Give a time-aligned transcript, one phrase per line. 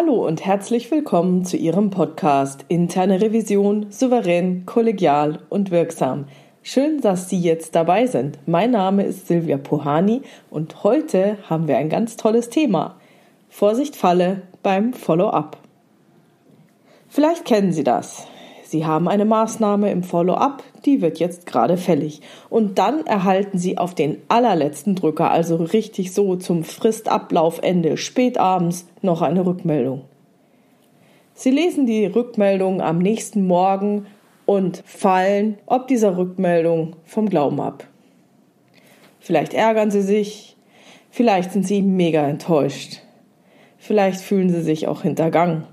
[0.00, 6.26] Hallo und herzlich willkommen zu Ihrem Podcast Interne Revision souverän, kollegial und wirksam.
[6.62, 8.38] Schön, dass Sie jetzt dabei sind.
[8.46, 12.94] Mein Name ist Silvia Puhani und heute haben wir ein ganz tolles Thema.
[13.48, 15.56] Vorsicht Falle beim Follow-up.
[17.08, 18.28] Vielleicht kennen Sie das.
[18.68, 22.20] Sie haben eine Maßnahme im Follow-up, die wird jetzt gerade fällig.
[22.50, 28.86] Und dann erhalten Sie auf den allerletzten Drücker, also richtig so zum Fristablaufende, spät abends,
[29.00, 30.02] noch eine Rückmeldung.
[31.32, 34.04] Sie lesen die Rückmeldung am nächsten Morgen
[34.44, 37.84] und fallen ob dieser Rückmeldung vom Glauben ab.
[39.18, 40.58] Vielleicht ärgern Sie sich,
[41.08, 43.00] vielleicht sind Sie mega enttäuscht,
[43.78, 45.64] vielleicht fühlen Sie sich auch hintergangen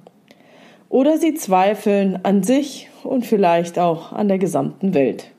[0.90, 5.32] oder sie zweifeln an sich und vielleicht auch an der gesamten Welt.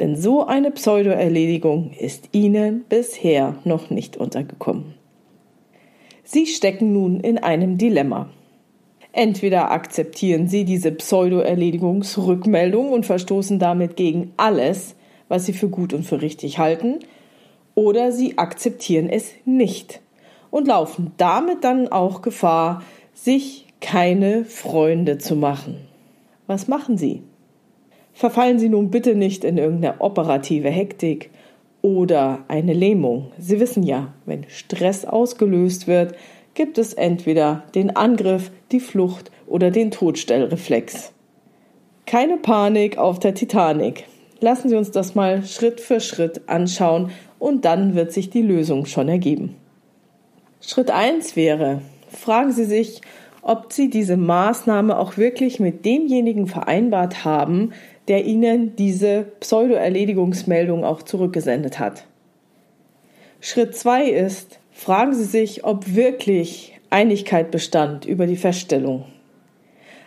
[0.00, 4.94] Denn so eine Pseudo-Erledigung ist ihnen bisher noch nicht untergekommen.
[6.24, 8.28] Sie stecken nun in einem Dilemma.
[9.12, 14.94] Entweder akzeptieren sie diese Pseudo-Erledigungsrückmeldung und verstoßen damit gegen alles,
[15.28, 17.00] was sie für gut und für richtig halten,
[17.74, 20.00] oder sie akzeptieren es nicht
[20.50, 22.82] und laufen damit dann auch Gefahr,
[23.14, 25.76] sich keine Freunde zu machen.
[26.46, 27.22] Was machen Sie?
[28.12, 31.30] Verfallen Sie nun bitte nicht in irgendeine operative Hektik
[31.82, 33.30] oder eine Lähmung.
[33.38, 36.14] Sie wissen ja, wenn Stress ausgelöst wird,
[36.54, 41.12] gibt es entweder den Angriff, die Flucht oder den Todstellreflex.
[42.06, 44.04] Keine Panik auf der Titanic.
[44.40, 48.86] Lassen Sie uns das mal Schritt für Schritt anschauen und dann wird sich die Lösung
[48.86, 49.56] schon ergeben.
[50.60, 53.00] Schritt 1 wäre, fragen Sie sich,
[53.48, 57.72] ob sie diese Maßnahme auch wirklich mit demjenigen vereinbart haben,
[58.06, 62.04] der ihnen diese Pseudo-Erledigungsmeldung auch zurückgesendet hat.
[63.40, 69.06] Schritt zwei ist, fragen Sie sich, ob wirklich Einigkeit bestand über die Feststellung.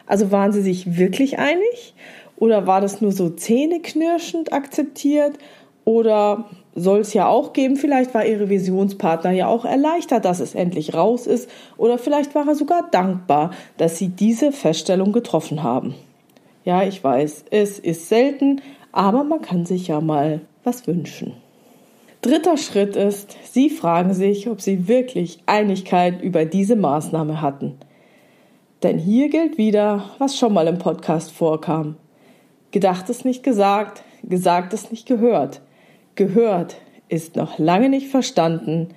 [0.05, 1.95] Also waren Sie sich wirklich einig
[2.37, 5.39] oder war das nur so zähneknirschend akzeptiert
[5.85, 7.75] oder soll es ja auch geben.
[7.75, 11.49] Vielleicht war ihr Revisionspartner ja auch erleichtert, dass es endlich raus ist.
[11.77, 15.95] Oder vielleicht war er sogar dankbar, dass sie diese Feststellung getroffen haben.
[16.63, 18.61] Ja, ich weiß, es ist selten,
[18.91, 21.33] aber man kann sich ja mal was wünschen.
[22.21, 27.77] Dritter Schritt ist, Sie fragen sich, ob Sie wirklich Einigkeit über diese Maßnahme hatten.
[28.83, 31.95] Denn hier gilt wieder, was schon mal im Podcast vorkam.
[32.69, 35.61] Gedacht ist nicht gesagt, gesagt ist nicht gehört.
[36.15, 36.75] Gehört
[37.07, 38.89] ist noch lange nicht verstanden,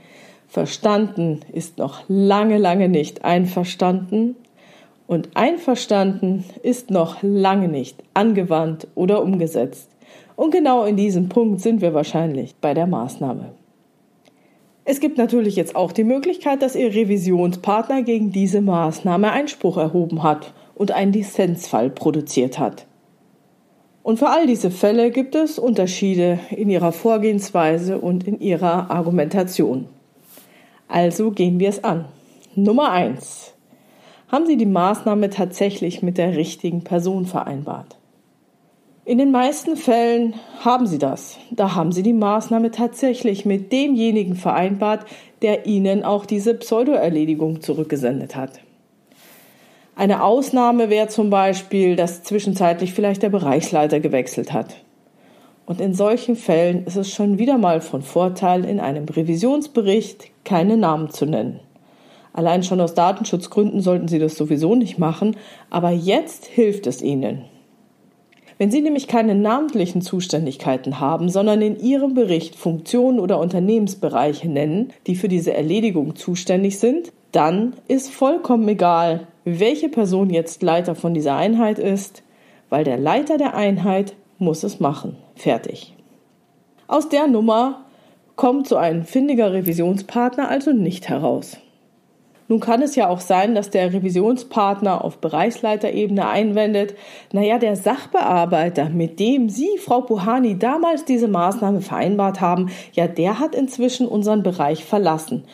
[0.49, 4.37] verstanden ist noch lange, lange nicht einverstanden
[5.07, 9.91] und einverstanden ist noch lange nicht angewandt oder umgesetzt.
[10.37, 13.53] Und genau in diesem Punkt sind wir wahrscheinlich bei der Maßnahme.
[14.85, 20.23] Es gibt natürlich jetzt auch die Möglichkeit, dass Ihr Revisionspartner gegen diese Maßnahme Einspruch erhoben
[20.23, 22.87] hat und einen Lizenzfall produziert hat.
[24.05, 29.87] Und für all diese Fälle gibt es Unterschiede in ihrer Vorgehensweise und in ihrer Argumentation.
[30.89, 32.05] Also gehen wir es an.
[32.55, 33.55] Nummer eins:
[34.29, 37.97] Haben Sie die Maßnahme tatsächlich mit der richtigen Person vereinbart?
[39.07, 41.39] In den meisten Fällen haben Sie das.
[41.51, 45.07] Da haben Sie die Maßnahme tatsächlich mit demjenigen vereinbart,
[45.41, 48.61] der Ihnen auch diese Pseudo-Erledigung zurückgesendet hat.
[49.97, 54.77] Eine Ausnahme wäre zum Beispiel, dass zwischenzeitlich vielleicht der Bereichsleiter gewechselt hat.
[55.67, 60.77] Und in solchen Fällen ist es schon wieder mal von Vorteil, in einem Revisionsbericht keine
[60.77, 61.61] Namen zu nennen.
[62.33, 65.37] Allein schon aus Datenschutzgründen sollten Sie das sowieso nicht machen,
[65.71, 67.45] aber jetzt hilft es Ihnen.
[68.59, 74.93] Wenn Sie nämlich keine namentlichen Zuständigkeiten haben, sondern in Ihrem Bericht Funktionen oder Unternehmensbereiche nennen,
[75.07, 81.15] die für diese Erledigung zuständig sind, dann ist vollkommen egal, welche Person jetzt Leiter von
[81.15, 82.23] dieser Einheit ist,
[82.71, 85.17] weil der Leiter der Einheit muss es machen.
[85.37, 85.95] Fertig.
[86.87, 87.85] Aus der Nummer
[88.37, 91.59] kommt so ein findiger Revisionspartner also nicht heraus.
[92.47, 96.95] Nun kann es ja auch sein, dass der Revisionspartner auf Bereichsleiterebene einwendet,
[97.33, 103.41] naja, der Sachbearbeiter, mit dem Sie, Frau Puhani, damals diese Maßnahme vereinbart haben, ja, der
[103.41, 105.45] hat inzwischen unseren Bereich verlassen.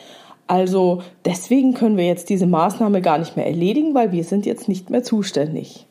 [0.51, 4.67] Also deswegen können wir jetzt diese Maßnahme gar nicht mehr erledigen, weil wir sind jetzt
[4.67, 5.85] nicht mehr zuständig.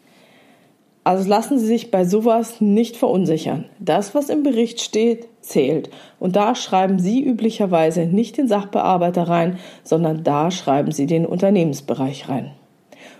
[1.02, 3.64] Also lassen Sie sich bei sowas nicht verunsichern.
[3.78, 5.88] Das, was im Bericht steht, zählt.
[6.18, 12.28] Und da schreiben Sie üblicherweise nicht den Sachbearbeiter rein, sondern da schreiben Sie den Unternehmensbereich
[12.28, 12.50] rein.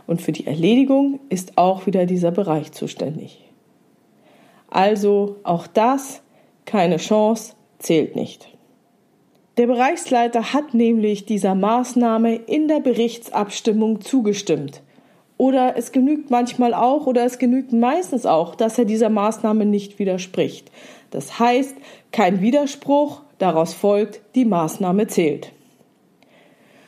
[0.06, 3.42] Und für die Erledigung ist auch wieder dieser Bereich zuständig.
[4.68, 6.20] Also auch das,
[6.66, 8.50] keine Chance, zählt nicht.
[9.60, 14.80] Der Bereichsleiter hat nämlich dieser Maßnahme in der Berichtsabstimmung zugestimmt.
[15.36, 19.98] Oder es genügt manchmal auch oder es genügt meistens auch, dass er dieser Maßnahme nicht
[19.98, 20.70] widerspricht.
[21.10, 21.76] Das heißt,
[22.10, 25.52] kein Widerspruch, daraus folgt, die Maßnahme zählt.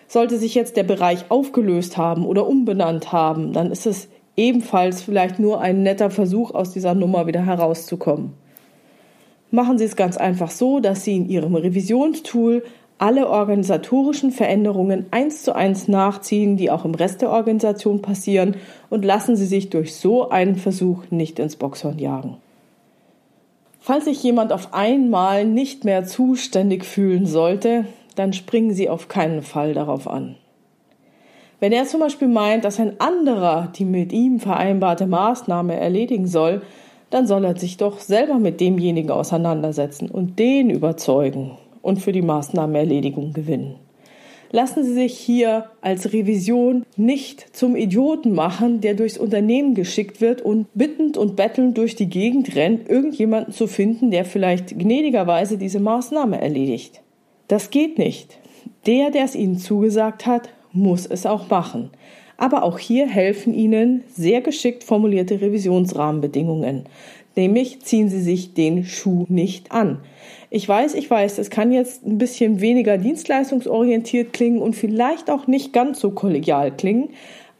[0.09, 5.39] Sollte sich jetzt der Bereich aufgelöst haben oder umbenannt haben, dann ist es ebenfalls vielleicht
[5.39, 8.33] nur ein netter Versuch, aus dieser Nummer wieder herauszukommen.
[9.53, 12.65] Machen Sie es ganz einfach so, dass Sie in Ihrem Revisionstool
[12.97, 18.57] alle organisatorischen Veränderungen eins zu eins nachziehen, die auch im Rest der Organisation passieren,
[18.89, 22.39] und lassen Sie sich durch so einen Versuch nicht ins Boxhorn jagen.
[23.79, 27.85] Falls sich jemand auf einmal nicht mehr zuständig fühlen sollte,
[28.15, 30.37] dann springen Sie auf keinen Fall darauf an.
[31.61, 36.63] Wenn er zum Beispiel meint, dass ein anderer die mit ihm vereinbarte Maßnahme erledigen soll,
[37.13, 42.23] dann soll er sich doch selber mit demjenigen auseinandersetzen und den überzeugen und für die
[42.23, 43.77] Maßnahmenerledigung gewinnen.
[44.55, 50.43] Lassen Sie sich hier als Revision nicht zum Idioten machen, der durchs Unternehmen geschickt wird
[50.43, 55.81] und bittend und bettelnd durch die Gegend rennt, irgendjemanden zu finden, der vielleicht gnädigerweise diese
[55.81, 57.01] Maßnahme erledigt.
[57.49, 58.39] Das geht nicht.
[58.87, 61.91] Der, der es Ihnen zugesagt hat, muss es auch machen.
[62.37, 66.85] Aber auch hier helfen Ihnen sehr geschickt formulierte Revisionsrahmenbedingungen.
[67.37, 70.01] Nämlich ziehen Sie sich den Schuh nicht an.
[70.51, 75.47] Ich weiß, ich weiß, es kann jetzt ein bisschen weniger dienstleistungsorientiert klingen und vielleicht auch
[75.47, 77.09] nicht ganz so kollegial klingen,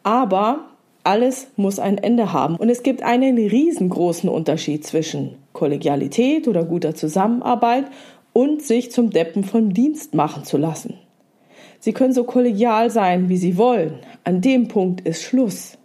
[0.03, 0.67] aber
[1.05, 2.57] alles muss ein Ende haben.
[2.57, 7.87] Und es gibt einen riesengroßen Unterschied zwischen Kollegialität oder guter Zusammenarbeit
[8.33, 10.99] und sich zum Deppen vom Dienst machen zu lassen.
[11.83, 13.99] Sie können so kollegial sein, wie Sie wollen.
[14.23, 15.79] An dem Punkt ist Schluss.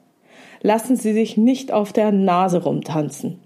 [0.61, 3.39] Lassen Sie sich nicht auf der Nase rumtanzen.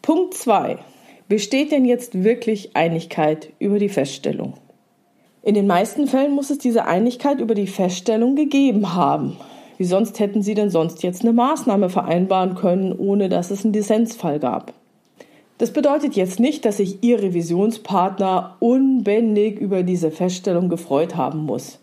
[0.00, 0.78] Punkt 2.
[1.28, 4.54] Besteht denn jetzt wirklich Einigkeit über die Feststellung?
[5.42, 9.36] In den meisten Fällen muss es diese Einigkeit über die Feststellung gegeben haben.
[9.76, 13.74] Wie sonst hätten Sie denn sonst jetzt eine Maßnahme vereinbaren können, ohne dass es einen
[13.74, 14.72] Dissensfall gab?
[15.62, 21.78] Das bedeutet jetzt nicht, dass sich Ihr Revisionspartner unbändig über diese Feststellung gefreut haben muss.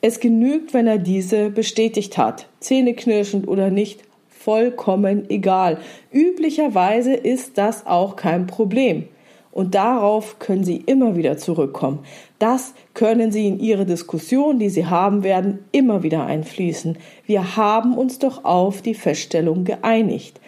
[0.00, 5.76] Es genügt, wenn er diese bestätigt hat, zähneknirschend oder nicht, vollkommen egal.
[6.10, 9.04] Üblicherweise ist das auch kein Problem.
[9.52, 11.98] Und darauf können Sie immer wieder zurückkommen.
[12.38, 16.96] Das können Sie in Ihre Diskussion, die Sie haben werden, immer wieder einfließen.
[17.26, 20.39] Wir haben uns doch auf die Feststellung geeinigt.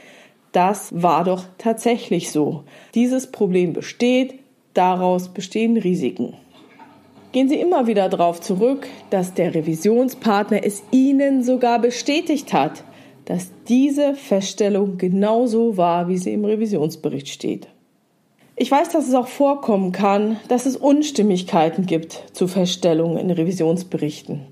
[0.53, 2.65] Das war doch tatsächlich so.
[2.95, 4.35] Dieses Problem besteht,
[4.75, 6.35] daraus bestehen Risiken.
[7.33, 12.85] Gehen Sie immer wieder darauf zurück, dass der Revisionspartner es Ihnen sogar bestätigt hat,
[13.25, 17.69] dass diese Feststellung genauso war, wie sie im Revisionsbericht steht.
[18.57, 24.43] Ich weiß, dass es auch vorkommen kann, dass es Unstimmigkeiten gibt zu Feststellungen in Revisionsberichten.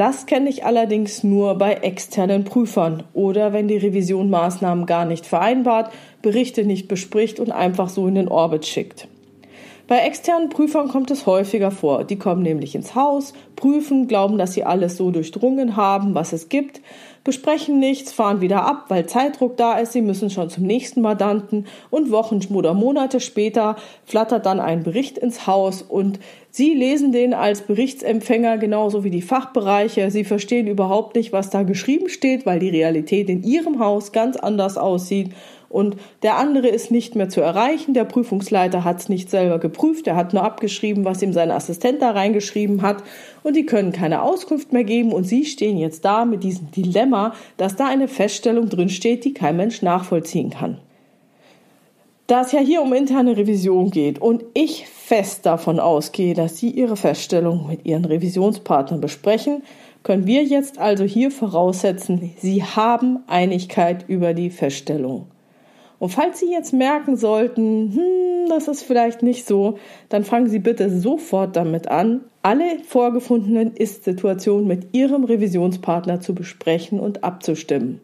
[0.00, 5.26] Das kenne ich allerdings nur bei externen Prüfern oder wenn die Revision Maßnahmen gar nicht
[5.26, 5.92] vereinbart,
[6.22, 9.08] Berichte nicht bespricht und einfach so in den Orbit schickt.
[9.88, 12.04] Bei externen Prüfern kommt es häufiger vor.
[12.04, 16.48] Die kommen nämlich ins Haus, prüfen, glauben, dass sie alles so durchdrungen haben, was es
[16.48, 16.80] gibt,
[17.24, 21.66] besprechen nichts, fahren wieder ab, weil Zeitdruck da ist, sie müssen schon zum nächsten Mandanten
[21.90, 25.82] und Wochen oder Monate später flattert dann ein Bericht ins Haus.
[25.82, 26.18] Und
[26.52, 30.10] Sie lesen den als Berichtsempfänger genauso wie die Fachbereiche.
[30.10, 34.36] Sie verstehen überhaupt nicht, was da geschrieben steht, weil die Realität in Ihrem Haus ganz
[34.36, 35.30] anders aussieht
[35.70, 37.94] und der andere ist nicht mehr zu erreichen.
[37.94, 42.02] Der Prüfungsleiter hat es nicht selber geprüft, er hat nur abgeschrieben, was ihm sein Assistent
[42.02, 43.02] da reingeschrieben hat
[43.42, 47.34] und die können keine Auskunft mehr geben und Sie stehen jetzt da mit diesem Dilemma,
[47.56, 50.78] dass da eine Feststellung drinsteht, die kein Mensch nachvollziehen kann.
[52.26, 56.70] Da es ja hier um interne Revision geht und ich fest davon ausgehe, dass Sie
[56.70, 59.62] Ihre Feststellung mit Ihren Revisionspartnern besprechen,
[60.02, 65.26] können wir jetzt also hier voraussetzen, Sie haben Einigkeit über die Feststellung.
[66.00, 69.78] Und falls Sie jetzt merken sollten, hm, das ist vielleicht nicht so,
[70.08, 76.98] dann fangen Sie bitte sofort damit an, alle vorgefundenen Ist-Situationen mit Ihrem Revisionspartner zu besprechen
[76.98, 78.00] und abzustimmen.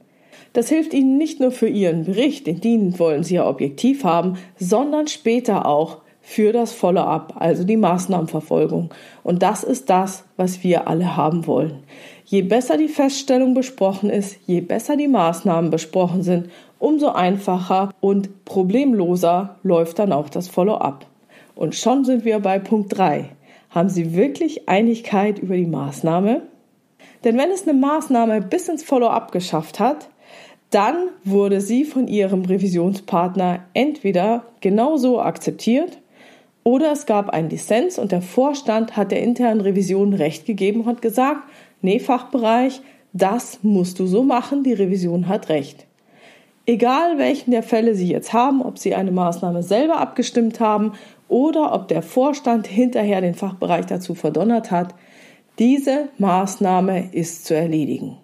[0.53, 5.09] Das hilft Ihnen nicht nur für Ihren Bericht, den wollen Sie ja objektiv haben, sondern
[5.09, 8.91] später auch für das Follow-up, also die Maßnahmenverfolgung.
[9.23, 11.85] Und das ist das, was wir alle haben wollen.
[12.29, 18.45] Je besser die Feststellung besprochen ist, je besser die Maßnahmen besprochen sind, umso einfacher und
[18.45, 21.07] problemloser läuft dann auch das Follow-up.
[21.55, 23.27] Und schon sind wir bei Punkt 3.
[23.71, 26.43] Haben Sie wirklich Einigkeit über die Maßnahme?
[27.23, 30.09] Denn wenn es eine Maßnahme bis ins Follow-up geschafft hat,
[30.71, 35.99] dann wurde sie von Ihrem Revisionspartner entweder genauso akzeptiert
[36.67, 40.87] Oder es gab einen Dissens und der Vorstand hat der internen Revision Recht gegeben und
[40.87, 41.49] hat gesagt,
[41.83, 42.81] nee, Fachbereich,
[43.13, 45.87] das musst du so machen, die Revision hat Recht.
[46.67, 50.93] Egal welchen der Fälle Sie jetzt haben, ob Sie eine Maßnahme selber abgestimmt haben
[51.29, 54.95] oder ob der Vorstand hinterher den Fachbereich dazu verdonnert hat,
[55.59, 58.19] diese Maßnahme ist zu erledigen.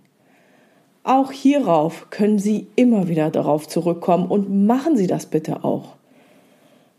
[1.04, 5.97] Auch hierauf können Sie immer wieder darauf zurückkommen und machen Sie das bitte auch.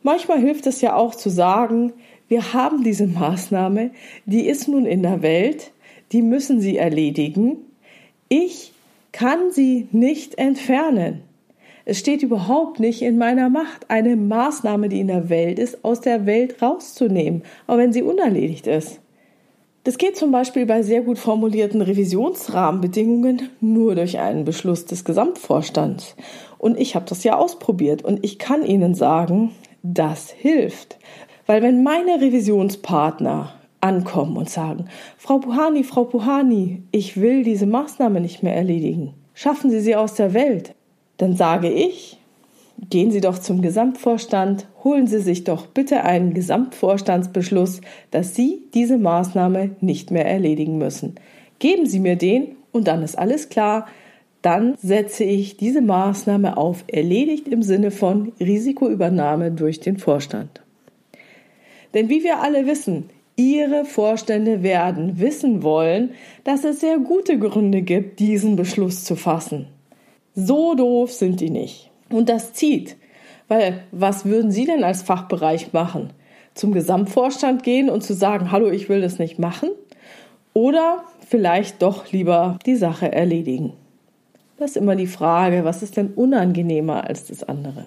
[0.02, 1.94] Manchmal hilft es ja auch zu sagen,
[2.28, 3.92] wir haben diese Maßnahme,
[4.26, 5.72] die ist nun in der Welt,
[6.12, 7.58] die müssen Sie erledigen.
[8.30, 8.74] Ich
[9.14, 11.22] kann sie nicht entfernen.
[11.86, 16.02] Es steht überhaupt nicht in meiner Macht, eine Maßnahme, die in der Welt ist, aus
[16.02, 19.00] der Welt rauszunehmen, auch wenn sie unerledigt ist.
[19.84, 26.16] Das geht zum Beispiel bei sehr gut formulierten Revisionsrahmenbedingungen nur durch einen Beschluss des Gesamtvorstands.
[26.58, 29.52] Und ich habe das ja ausprobiert und ich kann Ihnen sagen,
[29.84, 30.98] das hilft.
[31.46, 34.86] Weil wenn meine Revisionspartner ankommen und sagen,
[35.18, 40.16] Frau Puhani, Frau Puhani, ich will diese Maßnahme nicht mehr erledigen, schaffen Sie sie aus
[40.16, 40.74] der Welt,
[41.18, 42.18] dann sage ich,
[42.90, 48.98] gehen Sie doch zum Gesamtvorstand, holen Sie sich doch bitte einen Gesamtvorstandsbeschluss, dass Sie diese
[48.98, 51.16] Maßnahme nicht mehr erledigen müssen.
[51.60, 53.88] Geben Sie mir den und dann ist alles klar,
[54.42, 60.62] dann setze ich diese Maßnahme auf erledigt im Sinne von Risikoübernahme durch den Vorstand.
[61.94, 66.12] Denn wie wir alle wissen, Ihre Vorstände werden wissen wollen,
[66.44, 69.68] dass es sehr gute Gründe gibt, diesen Beschluss zu fassen.
[70.36, 71.90] So doof sind die nicht.
[72.10, 72.96] Und das zieht.
[73.48, 76.12] Weil was würden Sie denn als Fachbereich machen?
[76.54, 79.70] Zum Gesamtvorstand gehen und zu sagen, hallo, ich will das nicht machen?
[80.54, 83.74] Oder vielleicht doch lieber die Sache erledigen?
[84.58, 87.86] Das ist immer die Frage, was ist denn unangenehmer als das andere?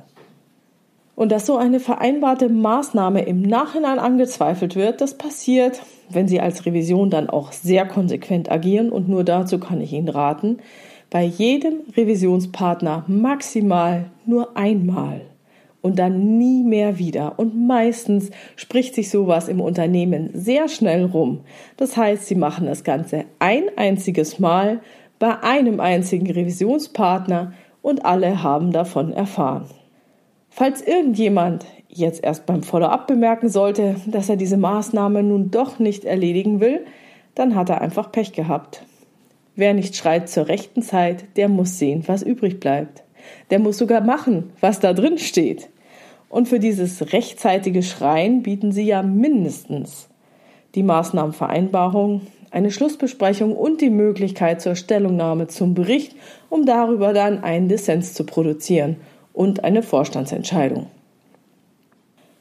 [1.16, 5.80] Und dass so eine vereinbarte Maßnahme im Nachhinein angezweifelt wird, das passiert,
[6.10, 10.10] wenn Sie als Revision dann auch sehr konsequent agieren und nur dazu kann ich Ihnen
[10.10, 10.58] raten,
[11.10, 15.22] bei jedem Revisionspartner maximal nur einmal
[15.80, 17.38] und dann nie mehr wieder.
[17.38, 21.40] Und meistens spricht sich sowas im Unternehmen sehr schnell rum.
[21.78, 24.80] Das heißt, Sie machen das Ganze ein einziges Mal
[25.18, 29.66] bei einem einzigen Revisionspartner und alle haben davon erfahren.
[30.58, 36.06] Falls irgendjemand jetzt erst beim Follow-up bemerken sollte, dass er diese Maßnahme nun doch nicht
[36.06, 36.86] erledigen will,
[37.34, 38.82] dann hat er einfach Pech gehabt.
[39.54, 43.02] Wer nicht schreit zur rechten Zeit, der muss sehen, was übrig bleibt.
[43.50, 45.68] Der muss sogar machen, was da drin steht.
[46.30, 50.08] Und für dieses rechtzeitige Schreien bieten sie ja mindestens
[50.74, 56.16] die Maßnahmenvereinbarung, eine Schlussbesprechung und die Möglichkeit zur Stellungnahme zum Bericht,
[56.48, 58.96] um darüber dann einen Dissens zu produzieren
[59.36, 60.86] und eine Vorstandsentscheidung.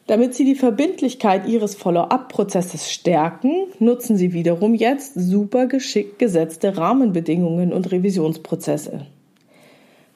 [0.07, 7.73] Damit Sie die Verbindlichkeit Ihres Follow-up-Prozesses stärken, nutzen Sie wiederum jetzt super geschickt gesetzte Rahmenbedingungen
[7.73, 9.07] und Revisionsprozesse.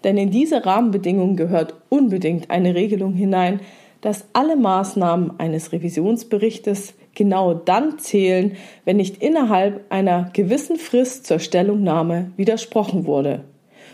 [0.03, 3.59] Denn in diese Rahmenbedingungen gehört unbedingt eine Regelung hinein,
[4.01, 8.55] dass alle Maßnahmen eines Revisionsberichtes genau dann zählen,
[8.85, 13.43] wenn nicht innerhalb einer gewissen Frist zur Stellungnahme widersprochen wurde.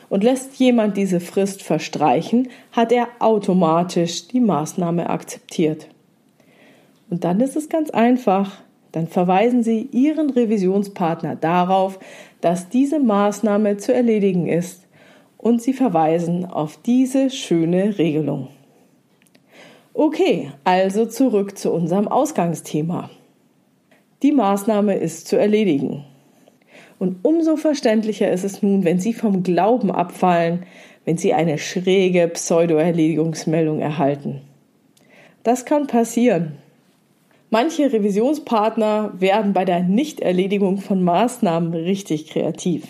[0.09, 5.87] Und lässt jemand diese Frist verstreichen, hat er automatisch die Maßnahme akzeptiert.
[7.09, 8.61] Und dann ist es ganz einfach.
[8.91, 11.99] Dann verweisen Sie Ihren Revisionspartner darauf,
[12.41, 14.87] dass diese Maßnahme zu erledigen ist
[15.37, 18.47] und Sie verweisen auf diese schöne Regelung.
[19.93, 23.09] Okay, also zurück zu unserem Ausgangsthema.
[24.23, 26.03] Die Maßnahme ist zu erledigen.
[26.97, 30.63] Und umso verständlicher ist es nun, wenn Sie vom Glauben abfallen,
[31.03, 34.41] wenn Sie eine schräge Pseudo-Erledigungsmeldung erhalten.
[35.43, 36.53] Das kann passieren.
[37.51, 42.83] Manche Revisionspartner werden bei der Nichterledigung von Maßnahmen richtig kreativ.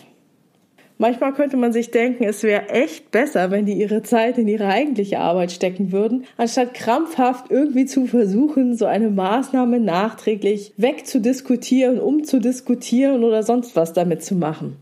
[0.97, 4.67] Manchmal könnte man sich denken, es wäre echt besser, wenn die ihre Zeit in ihre
[4.67, 13.25] eigentliche Arbeit stecken würden, anstatt krampfhaft irgendwie zu versuchen, so eine Maßnahme nachträglich wegzudiskutieren, umzudiskutieren
[13.25, 14.77] oder sonst was damit zu machen.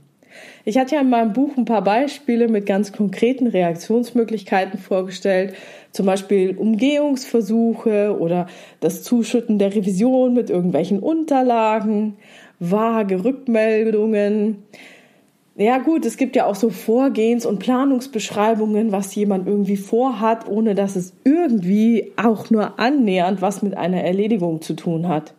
[0.66, 5.56] Ich hatte ja in meinem Buch ein paar Beispiele mit ganz konkreten Reaktionsmöglichkeiten vorgestellt,
[5.92, 8.48] zum Beispiel Umgehungsversuche oder
[8.80, 12.18] das Zuschütten der Revision mit irgendwelchen Unterlagen,
[12.60, 14.64] vage Rückmeldungen,
[15.56, 20.74] ja gut, es gibt ja auch so Vorgehens- und Planungsbeschreibungen, was jemand irgendwie vorhat, ohne
[20.74, 25.34] dass es irgendwie auch nur annähernd was mit einer Erledigung zu tun hat.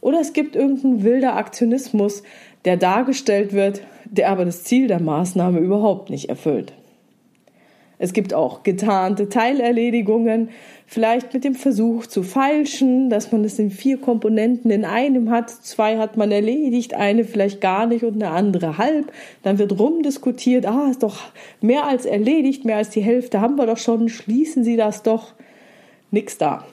[0.00, 2.22] Oder es gibt irgendeinen wilder Aktionismus,
[2.64, 6.72] der dargestellt wird, der aber das Ziel der Maßnahme überhaupt nicht erfüllt.
[8.02, 10.48] Es gibt auch getarnte Teilerledigungen,
[10.88, 15.50] vielleicht mit dem Versuch zu feilschen, dass man es in vier Komponenten in einem hat.
[15.50, 19.12] Zwei hat man erledigt, eine vielleicht gar nicht und eine andere halb.
[19.44, 21.20] Dann wird rumdiskutiert, ah, ist doch
[21.60, 25.34] mehr als erledigt, mehr als die Hälfte haben wir doch schon, schließen Sie das doch.
[26.10, 26.64] Nix da.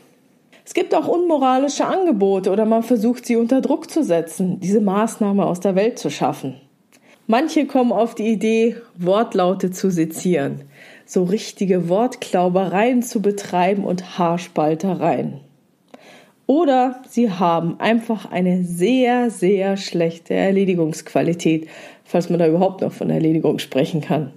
[0.66, 5.46] Es gibt auch unmoralische Angebote oder man versucht sie unter Druck zu setzen, diese Maßnahme
[5.46, 6.56] aus der Welt zu schaffen.
[7.28, 10.64] Manche kommen auf die Idee, Wortlaute zu sezieren
[11.10, 15.40] so richtige Wortklaubereien zu betreiben und Haarspaltereien.
[16.46, 21.68] Oder sie haben einfach eine sehr, sehr schlechte Erledigungsqualität,
[22.04, 24.34] falls man da überhaupt noch von Erledigung sprechen kann.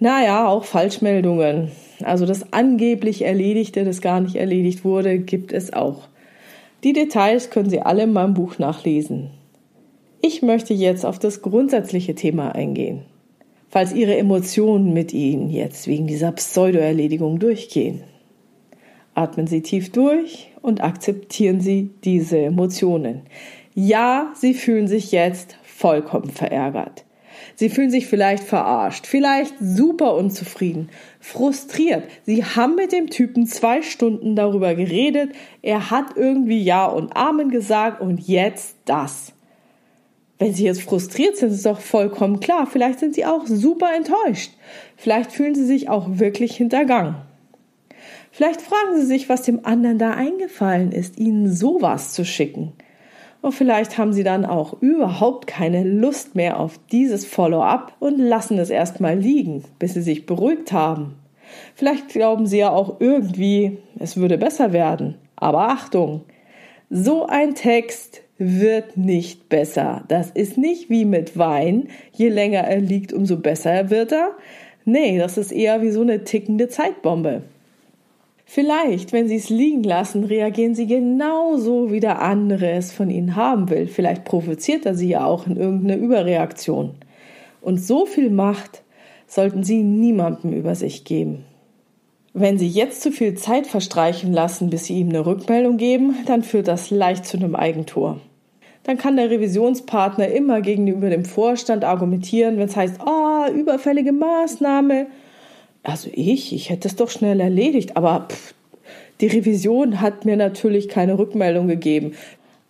[0.00, 1.70] Naja, auch Falschmeldungen.
[2.02, 6.08] Also das angeblich Erledigte, das gar nicht erledigt wurde, gibt es auch.
[6.82, 9.30] Die Details können Sie alle in meinem Buch nachlesen.
[10.22, 13.04] Ich möchte jetzt auf das grundsätzliche Thema eingehen
[13.70, 18.02] falls Ihre Emotionen mit Ihnen jetzt wegen dieser Pseudo-Erledigung durchgehen.
[19.14, 23.22] Atmen Sie tief durch und akzeptieren Sie diese Emotionen.
[23.74, 27.04] Ja, Sie fühlen sich jetzt vollkommen verärgert.
[27.54, 30.88] Sie fühlen sich vielleicht verarscht, vielleicht super unzufrieden,
[31.20, 32.04] frustriert.
[32.24, 37.50] Sie haben mit dem Typen zwei Stunden darüber geredet, er hat irgendwie Ja und Amen
[37.50, 39.32] gesagt und jetzt das.
[40.40, 42.66] Wenn Sie jetzt frustriert sind, ist doch vollkommen klar.
[42.66, 44.52] Vielleicht sind Sie auch super enttäuscht.
[44.96, 47.16] Vielleicht fühlen Sie sich auch wirklich hintergangen.
[48.32, 52.72] Vielleicht fragen Sie sich, was dem anderen da eingefallen ist, Ihnen sowas zu schicken.
[53.42, 58.58] Und vielleicht haben Sie dann auch überhaupt keine Lust mehr auf dieses Follow-up und lassen
[58.58, 61.16] es erstmal liegen, bis Sie sich beruhigt haben.
[61.74, 65.16] Vielleicht glauben Sie ja auch irgendwie, es würde besser werden.
[65.36, 66.22] Aber Achtung!
[66.88, 70.02] So ein Text wird nicht besser.
[70.08, 71.88] Das ist nicht wie mit Wein.
[72.10, 74.30] Je länger er liegt, umso besser wird er.
[74.86, 77.42] Nee, das ist eher wie so eine tickende Zeitbombe.
[78.46, 83.36] Vielleicht, wenn Sie es liegen lassen, reagieren Sie genauso, wie der andere es von Ihnen
[83.36, 83.86] haben will.
[83.86, 86.92] Vielleicht provoziert er Sie ja auch in irgendeine Überreaktion.
[87.60, 88.82] Und so viel Macht
[89.26, 91.44] sollten Sie niemandem über sich geben.
[92.32, 96.42] Wenn Sie jetzt zu viel Zeit verstreichen lassen, bis Sie ihm eine Rückmeldung geben, dann
[96.42, 98.18] führt das leicht zu einem Eigentor
[98.84, 105.06] dann kann der Revisionspartner immer gegenüber dem Vorstand argumentieren, wenn es heißt, oh, überfällige Maßnahme.
[105.82, 108.54] Also ich, ich hätte es doch schnell erledigt, aber pff,
[109.20, 112.12] die Revision hat mir natürlich keine Rückmeldung gegeben.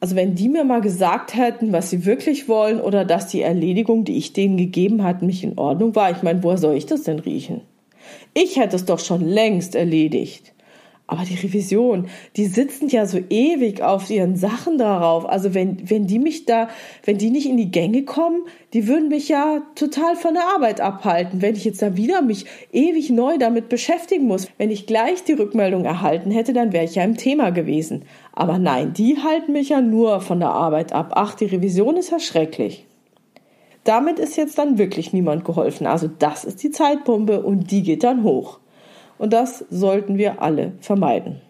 [0.00, 4.04] Also wenn die mir mal gesagt hätten, was sie wirklich wollen oder dass die Erledigung,
[4.04, 7.02] die ich denen gegeben hat, nicht in Ordnung war, ich meine, woher soll ich das
[7.02, 7.60] denn riechen?
[8.34, 10.54] Ich hätte es doch schon längst erledigt.
[11.10, 15.28] Aber die Revision, die sitzen ja so ewig auf ihren Sachen darauf.
[15.28, 16.68] Also wenn, wenn die mich da,
[17.04, 18.42] wenn die nicht in die Gänge kommen,
[18.74, 21.42] die würden mich ja total von der Arbeit abhalten.
[21.42, 24.46] Wenn ich jetzt da wieder mich ewig neu damit beschäftigen muss.
[24.56, 28.04] Wenn ich gleich die Rückmeldung erhalten hätte, dann wäre ich ja im Thema gewesen.
[28.32, 31.14] Aber nein, die halten mich ja nur von der Arbeit ab.
[31.16, 32.86] Ach, die Revision ist ja schrecklich.
[33.82, 35.88] Damit ist jetzt dann wirklich niemand geholfen.
[35.88, 38.59] Also das ist die Zeitbombe und die geht dann hoch
[39.20, 41.42] und das sollten wir alle vermeiden.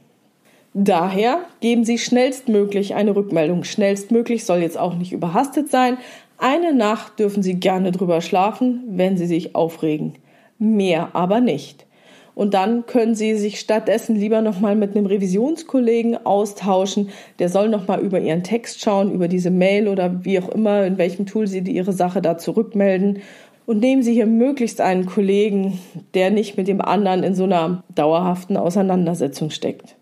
[0.74, 3.62] Daher geben Sie schnellstmöglich eine Rückmeldung.
[3.62, 5.96] Schnellstmöglich soll jetzt auch nicht überhastet sein.
[6.37, 10.14] Eine Nacht dürfen Sie gerne drüber schlafen, wenn Sie sich aufregen.
[10.59, 11.87] Mehr aber nicht.
[12.35, 17.11] Und dann können Sie sich stattdessen lieber nochmal mit einem Revisionskollegen austauschen.
[17.38, 20.98] Der soll nochmal über Ihren Text schauen, über diese Mail oder wie auch immer, in
[20.98, 23.20] welchem Tool Sie Ihre Sache da zurückmelden
[23.66, 25.78] und nehmen Sie hier möglichst einen Kollegen,
[26.14, 29.96] der nicht mit dem anderen in so einer dauerhaften Auseinandersetzung steckt.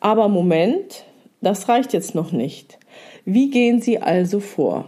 [0.00, 1.04] Aber Moment,
[1.40, 2.78] das reicht jetzt noch nicht.
[3.24, 4.86] Wie gehen Sie also vor?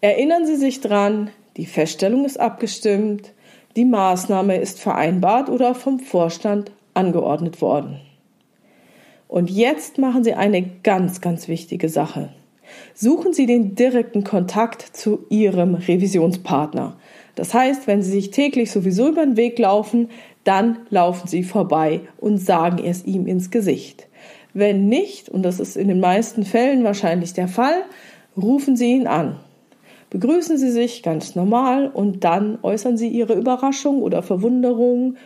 [0.00, 3.32] Erinnern Sie sich dran, die Feststellung ist abgestimmt,
[3.76, 8.00] die Maßnahme ist vereinbart oder vom Vorstand angeordnet worden.
[9.28, 12.30] Und jetzt machen Sie eine ganz, ganz wichtige Sache
[12.94, 16.96] suchen Sie den direkten Kontakt zu Ihrem Revisionspartner.
[17.34, 20.08] Das heißt, wenn Sie sich täglich sowieso über den Weg laufen,
[20.44, 24.08] dann laufen Sie vorbei und sagen es ihm ins Gesicht.
[24.52, 27.82] Wenn nicht, und das ist in den meisten Fällen wahrscheinlich der Fall,
[28.36, 29.36] rufen Sie ihn an.
[30.10, 35.16] Begrüßen Sie sich ganz normal und dann äußern Sie Ihre Überraschung oder Verwunderung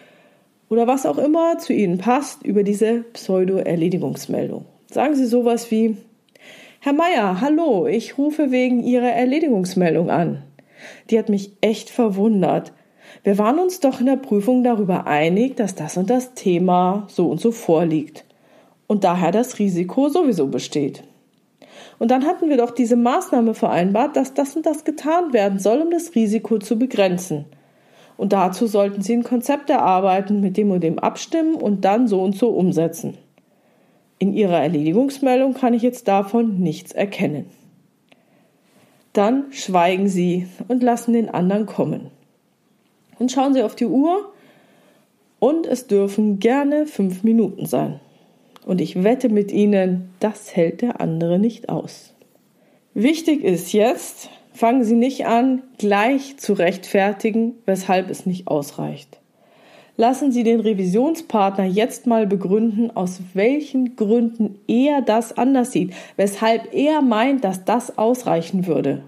[0.69, 4.67] oder was auch immer zu Ihnen passt über diese Pseudo-Erledigungsmeldung.
[4.91, 5.97] Sagen Sie sowas wie,
[6.85, 10.43] Herr Meier, hallo, ich rufe wegen Ihrer Erledigungsmeldung an.
[11.09, 12.75] Die hat mich echt verwundert.
[13.23, 17.31] Wir waren uns doch in der Prüfung darüber einig, dass das und das Thema so
[17.31, 18.27] und so vorliegt
[18.87, 21.05] und daher das Risiko sowieso besteht.
[21.99, 25.81] Und dann hatten wir doch diese Maßnahme vereinbart, dass das und das getan werden soll,
[25.81, 27.47] um das Risiko zu begrenzen.
[28.19, 32.23] Und dazu sollten Sie ein Konzept erarbeiten, mit dem und dem abstimmen und dann so
[32.23, 33.17] und so umsetzen.
[34.19, 37.47] In Ihrer Erledigungsmeldung kann ich jetzt davon nichts erkennen.
[39.13, 42.11] Dann schweigen Sie und lassen den anderen kommen.
[43.19, 44.33] Und schauen Sie auf die Uhr
[45.39, 48.01] und es dürfen gerne fünf Minuten sein.
[48.67, 52.15] Und ich wette mit Ihnen, das hält der andere nicht aus.
[52.95, 59.19] Wichtig ist jetzt, fangen Sie nicht an, gleich zu rechtfertigen, weshalb es nicht ausreicht.
[59.97, 66.75] Lassen Sie den Revisionspartner jetzt mal begründen, aus welchen Gründen er das anders sieht, weshalb
[66.75, 69.05] er meint, dass das ausreichen würde.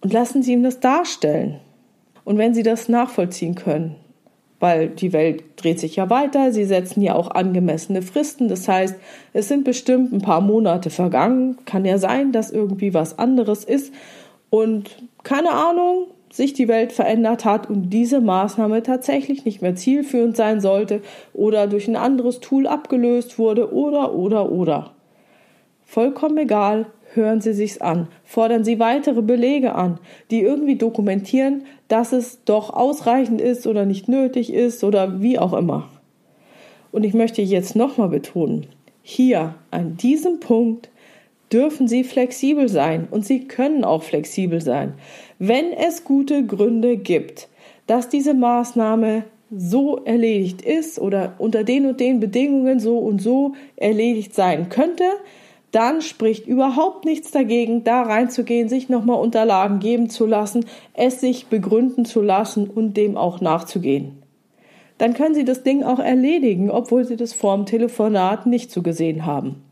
[0.00, 1.58] Und lassen Sie ihm das darstellen.
[2.24, 3.96] Und wenn Sie das nachvollziehen können,
[4.60, 8.96] weil die Welt dreht sich ja weiter, Sie setzen ja auch angemessene Fristen, das heißt,
[9.32, 13.92] es sind bestimmt ein paar Monate vergangen, kann ja sein, dass irgendwie was anderes ist
[14.50, 14.90] und
[15.24, 20.60] keine Ahnung, sich die Welt verändert hat und diese Maßnahme tatsächlich nicht mehr zielführend sein
[20.60, 21.00] sollte
[21.32, 24.92] oder durch ein anderes Tool abgelöst wurde oder oder oder.
[25.84, 29.98] Vollkommen egal, hören Sie sich's an, fordern Sie weitere Belege an,
[30.30, 35.54] die irgendwie dokumentieren, dass es doch ausreichend ist oder nicht nötig ist oder wie auch
[35.54, 35.88] immer.
[36.92, 38.66] Und ich möchte jetzt nochmal betonen,
[39.02, 40.90] hier an diesem Punkt
[41.52, 44.94] dürfen Sie flexibel sein und Sie können auch flexibel sein.
[45.38, 47.48] Wenn es gute Gründe gibt,
[47.86, 53.54] dass diese Maßnahme so erledigt ist oder unter den und den Bedingungen so und so
[53.76, 55.04] erledigt sein könnte,
[55.70, 61.46] dann spricht überhaupt nichts dagegen, da reinzugehen, sich nochmal Unterlagen geben zu lassen, es sich
[61.46, 64.22] begründen zu lassen und dem auch nachzugehen.
[64.96, 69.26] Dann können Sie das Ding auch erledigen, obwohl Sie das vorm Telefonat nicht so gesehen
[69.26, 69.62] haben.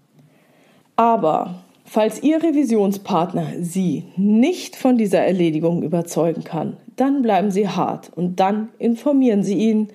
[0.95, 8.11] Aber falls Ihr Revisionspartner Sie nicht von dieser Erledigung überzeugen kann, dann bleiben Sie hart
[8.15, 9.89] und dann informieren Sie ihn,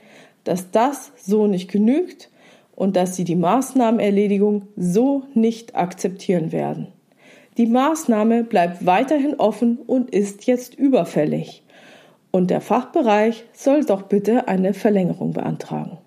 [0.43, 2.32] dass das so nicht genügt
[2.75, 6.88] und dass sie die Maßnahmenerledigung so nicht akzeptieren werden.
[7.58, 11.63] Die Maßnahme bleibt weiterhin offen und ist jetzt überfällig.
[12.32, 15.97] Und der Fachbereich soll doch bitte eine Verlängerung beantragen.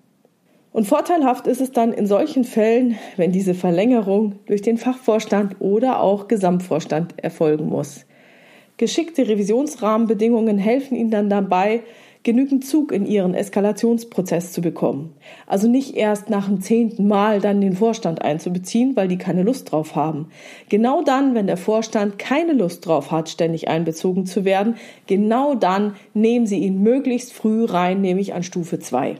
[0.75, 6.01] Und vorteilhaft ist es dann in solchen Fällen, wenn diese Verlängerung durch den Fachvorstand oder
[6.01, 8.05] auch Gesamtvorstand erfolgen muss.
[8.75, 11.83] Geschickte Revisionsrahmenbedingungen helfen Ihnen dann dabei,
[12.23, 15.13] genügend Zug in ihren Eskalationsprozess zu bekommen.
[15.47, 19.71] Also nicht erst nach dem zehnten Mal dann den Vorstand einzubeziehen, weil die keine Lust
[19.71, 20.27] drauf haben.
[20.67, 24.75] Genau dann, wenn der Vorstand keine Lust drauf hat, ständig einbezogen zu werden,
[25.07, 29.15] genau dann nehmen Sie ihn möglichst früh rein, nämlich an Stufe zwei.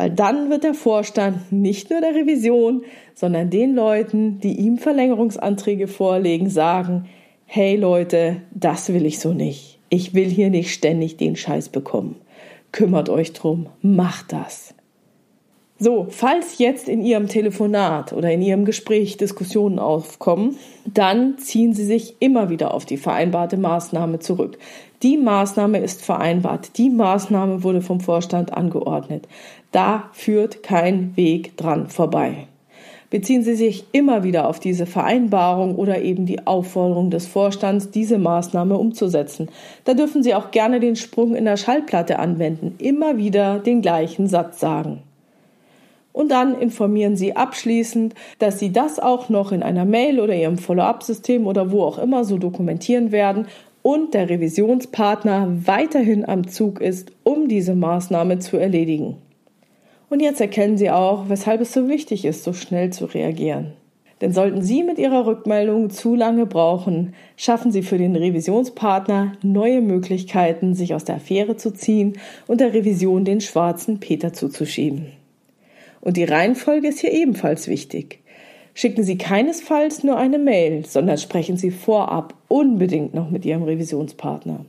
[0.00, 2.84] Weil dann wird der Vorstand nicht nur der Revision,
[3.14, 7.04] sondern den Leuten, die ihm Verlängerungsanträge vorlegen, sagen,
[7.44, 9.78] hey Leute, das will ich so nicht.
[9.90, 12.16] Ich will hier nicht ständig den Scheiß bekommen.
[12.72, 14.72] Kümmert euch drum, macht das.
[15.78, 21.84] So, falls jetzt in Ihrem Telefonat oder in Ihrem Gespräch Diskussionen aufkommen, dann ziehen Sie
[21.84, 24.58] sich immer wieder auf die vereinbarte Maßnahme zurück.
[25.02, 26.76] Die Maßnahme ist vereinbart.
[26.76, 29.26] Die Maßnahme wurde vom Vorstand angeordnet.
[29.72, 32.48] Da führt kein Weg dran vorbei
[33.10, 38.18] beziehen Sie sich immer wieder auf diese Vereinbarung oder eben die Aufforderung des Vorstands, diese
[38.18, 39.48] Maßnahme umzusetzen.
[39.84, 44.28] Da dürfen Sie auch gerne den Sprung in der Schallplatte anwenden, immer wieder den gleichen
[44.28, 45.02] Satz sagen.
[46.12, 50.58] Und dann informieren Sie abschließend, dass Sie das auch noch in einer Mail oder Ihrem
[50.58, 53.46] Follow-up-System oder wo auch immer so dokumentieren werden
[53.82, 59.16] und der Revisionspartner weiterhin am Zug ist, um diese Maßnahme zu erledigen.
[60.10, 63.72] Und jetzt erkennen Sie auch, weshalb es so wichtig ist, so schnell zu reagieren.
[64.20, 69.80] Denn sollten Sie mit Ihrer Rückmeldung zu lange brauchen, schaffen Sie für den Revisionspartner neue
[69.80, 72.18] Möglichkeiten, sich aus der Affäre zu ziehen
[72.48, 75.06] und der Revision den schwarzen Peter zuzuschieben.
[76.00, 78.18] Und die Reihenfolge ist hier ebenfalls wichtig.
[78.74, 84.64] Schicken Sie keinesfalls nur eine Mail, sondern sprechen Sie vorab unbedingt noch mit Ihrem Revisionspartner.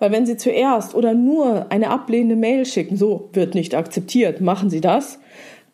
[0.00, 4.70] Weil wenn Sie zuerst oder nur eine ablehnende Mail schicken, so wird nicht akzeptiert, machen
[4.70, 5.20] Sie das,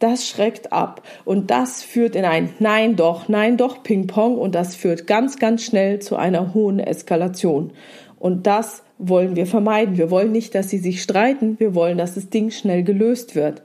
[0.01, 1.03] das schreckt ab.
[1.25, 5.63] Und das führt in ein Nein doch, Nein doch Ping-Pong und das führt ganz, ganz
[5.63, 7.73] schnell zu einer hohen Eskalation.
[8.19, 9.97] Und das wollen wir vermeiden.
[9.97, 13.63] Wir wollen nicht, dass Sie sich streiten, wir wollen, dass das Ding schnell gelöst wird.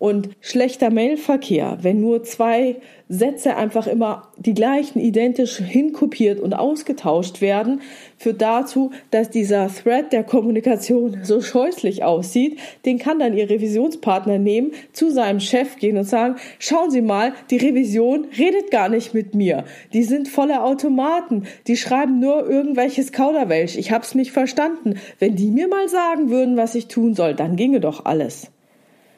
[0.00, 2.76] Und schlechter Mailverkehr, wenn nur zwei
[3.10, 7.82] Sätze einfach immer die gleichen identisch hinkopiert und ausgetauscht werden,
[8.16, 12.58] führt dazu, dass dieser Thread der Kommunikation so scheußlich aussieht.
[12.86, 17.34] Den kann dann Ihr Revisionspartner nehmen, zu seinem Chef gehen und sagen, schauen Sie mal,
[17.50, 19.64] die Revision redet gar nicht mit mir.
[19.92, 21.44] Die sind voller Automaten.
[21.66, 23.76] Die schreiben nur irgendwelches Kauderwelsch.
[23.76, 24.94] Ich hab's nicht verstanden.
[25.18, 28.50] Wenn die mir mal sagen würden, was ich tun soll, dann ginge doch alles.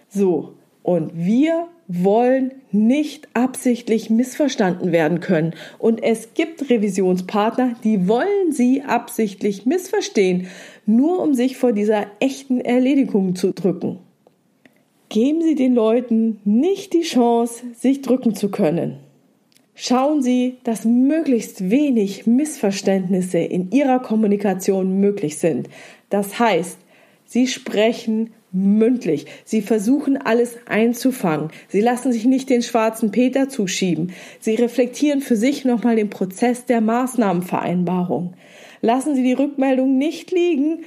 [0.08, 0.54] So.
[0.82, 5.54] Und wir wollen nicht absichtlich missverstanden werden können.
[5.78, 10.48] Und es gibt Revisionspartner, die wollen sie absichtlich missverstehen,
[10.86, 13.98] nur um sich vor dieser echten Erledigung zu drücken.
[15.08, 18.96] Geben Sie den Leuten nicht die Chance, sich drücken zu können.
[19.74, 25.68] Schauen Sie, dass möglichst wenig Missverständnisse in Ihrer Kommunikation möglich sind.
[26.08, 26.78] Das heißt,
[27.26, 29.26] Sie sprechen mündlich.
[29.44, 31.50] Sie versuchen alles einzufangen.
[31.68, 34.12] Sie lassen sich nicht den schwarzen Peter zuschieben.
[34.40, 38.34] Sie reflektieren für sich nochmal den Prozess der Maßnahmenvereinbarung.
[38.82, 40.84] Lassen Sie die Rückmeldung nicht liegen.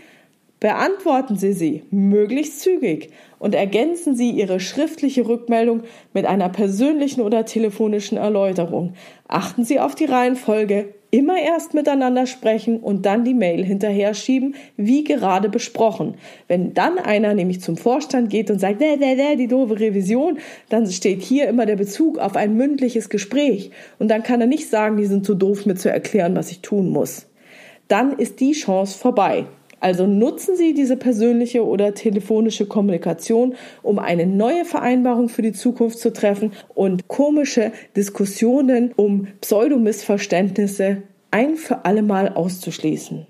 [0.60, 7.45] Beantworten Sie sie möglichst zügig und ergänzen Sie Ihre schriftliche Rückmeldung mit einer persönlichen oder
[7.45, 8.93] telefonischen Erläuterung.
[9.28, 14.56] Achten Sie auf die Reihenfolge, immer erst miteinander sprechen und dann die Mail hinterher schieben,
[14.75, 16.15] wie gerade besprochen.
[16.49, 20.39] Wenn dann einer nämlich zum Vorstand geht und sagt, dä, dä, dä, die doofe Revision,
[20.67, 24.69] dann steht hier immer der Bezug auf ein mündliches Gespräch und dann kann er nicht
[24.69, 27.28] sagen, die sind zu doof, mir zu erklären, was ich tun muss.
[27.88, 29.45] Dann ist die Chance vorbei.
[29.86, 36.00] Also nutzen Sie diese persönliche oder telefonische Kommunikation, um eine neue Vereinbarung für die Zukunft
[36.00, 43.28] zu treffen und komische Diskussionen um Pseudomissverständnisse ein für alle Mal auszuschließen.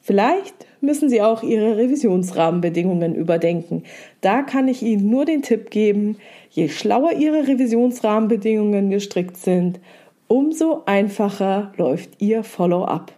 [0.00, 3.82] Vielleicht müssen Sie auch Ihre Revisionsrahmenbedingungen überdenken.
[4.20, 6.18] Da kann ich Ihnen nur den Tipp geben,
[6.50, 9.80] je schlauer Ihre Revisionsrahmenbedingungen gestrickt sind,
[10.28, 13.10] umso einfacher läuft Ihr Follow-up.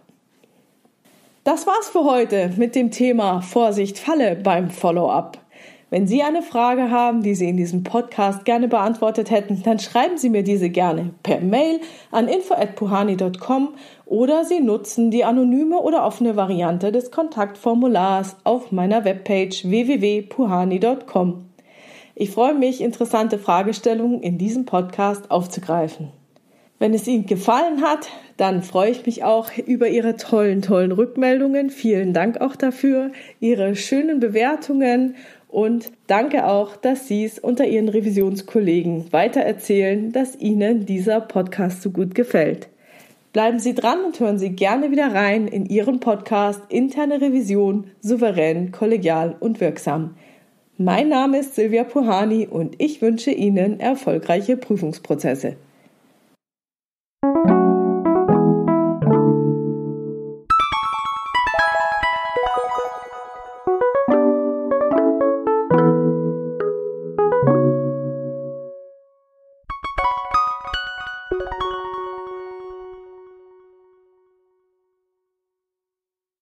[1.47, 5.37] Das war's für heute mit dem Thema Vorsicht Falle beim Follow-up.
[5.89, 10.17] Wenn Sie eine Frage haben, die Sie in diesem Podcast gerne beantwortet hätten, dann schreiben
[10.17, 11.79] Sie mir diese gerne per Mail
[12.11, 13.69] an info@puhani.com
[14.05, 21.45] oder Sie nutzen die anonyme oder offene Variante des Kontaktformulars auf meiner Webpage www.puhani.com.
[22.13, 26.11] Ich freue mich, interessante Fragestellungen in diesem Podcast aufzugreifen.
[26.79, 31.71] Wenn es Ihnen gefallen hat, dann freue ich mich auch über Ihre tollen, tollen Rückmeldungen.
[31.71, 35.15] Vielen Dank auch dafür, Ihre schönen Bewertungen
[35.47, 41.89] und danke auch, dass Sie es unter Ihren Revisionskollegen weitererzählen, dass Ihnen dieser Podcast so
[41.89, 42.69] gut gefällt.
[43.33, 48.71] Bleiben Sie dran und hören Sie gerne wieder rein in Ihren Podcast Interne Revision souverän,
[48.71, 50.15] kollegial und wirksam.
[50.77, 55.55] Mein Name ist Silvia Puhani und ich wünsche Ihnen erfolgreiche Prüfungsprozesse.